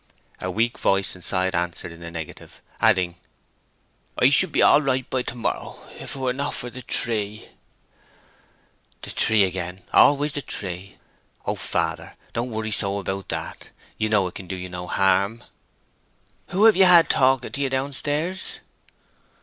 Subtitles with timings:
[0.39, 3.17] A weak voice inside answered in the negative; adding,
[4.17, 7.49] "I should be all right by to morrow if it were not for the tree!"
[9.03, 10.97] "The tree again—always the tree!
[11.45, 13.69] Oh, father, don't worry so about that.
[13.99, 15.43] You know it can do you no harm."
[16.47, 18.55] "Who have ye had talking to ye down stairs?"